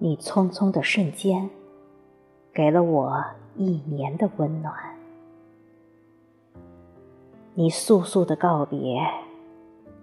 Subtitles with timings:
[0.00, 1.50] 你匆匆的瞬间，
[2.52, 3.24] 给了我
[3.56, 4.72] 一年的温暖；
[7.54, 9.00] 你速速的告别，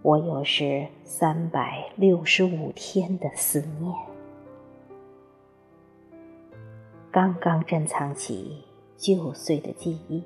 [0.01, 3.95] 我又是三百六十五天的思念。
[7.09, 8.65] 刚刚珍藏起
[8.97, 10.21] 旧岁的记忆，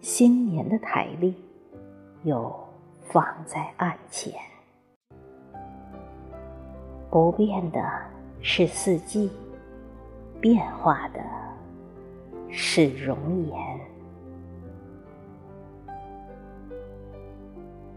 [0.00, 1.34] 新年的台历
[2.22, 2.54] 又
[3.02, 4.32] 放在案前。
[7.10, 7.80] 不变的
[8.46, 9.30] 是四季，
[10.38, 11.20] 变化的
[12.50, 13.58] 是容颜。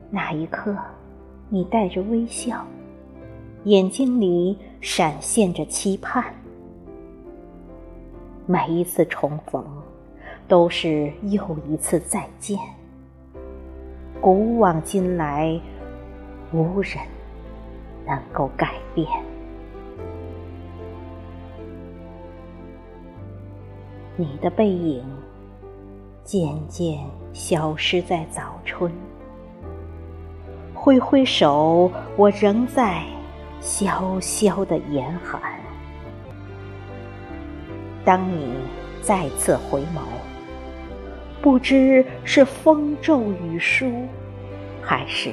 [0.10, 0.73] 那一刻，
[1.50, 2.66] 你带着微笑，
[3.66, 6.23] 眼睛里闪现着期盼。
[8.45, 9.62] 每一次重逢，
[10.48, 12.58] 都是又一次再见。
[14.22, 15.59] 古往今来，
[16.53, 16.94] 无人
[18.06, 19.06] 能够改变。
[24.20, 25.04] 你的背影
[26.23, 27.00] 渐渐
[27.34, 28.92] 消失在早春，
[30.74, 33.04] 挥挥手，我仍在
[33.62, 35.40] 萧萧的严寒。
[38.04, 38.56] 当你
[39.04, 40.02] 再次回眸，
[41.40, 43.86] 不知是风骤雨疏，
[44.81, 45.31] 还是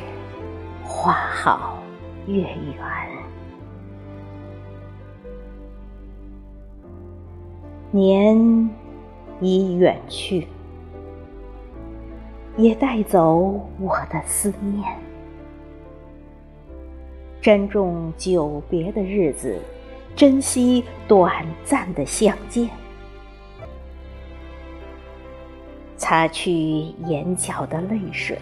[0.85, 1.79] 花好
[2.27, 3.24] 月圆。
[7.95, 8.69] 年
[9.41, 10.49] 已远去，
[12.57, 14.83] 也带走我的思念。
[17.41, 19.57] 珍重久别的日子。
[20.17, 22.69] 珍惜短暂的相见，
[25.97, 26.53] 擦去
[27.07, 28.37] 眼角的泪水，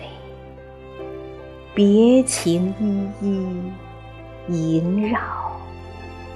[1.74, 3.32] 别情依
[4.48, 5.20] 依萦绕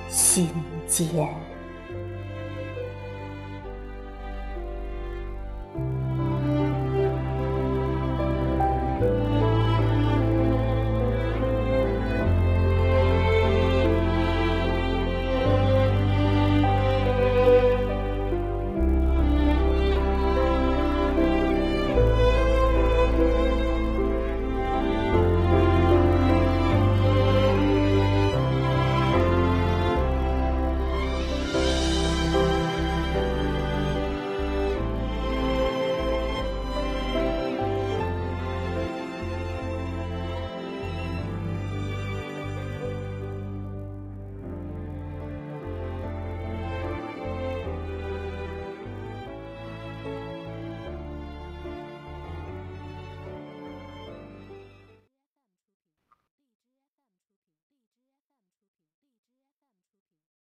[0.08, 0.48] 心
[0.86, 1.28] 间。